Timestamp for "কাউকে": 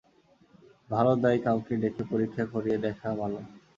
1.45-1.73